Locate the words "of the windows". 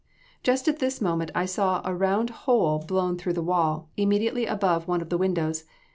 5.03-5.65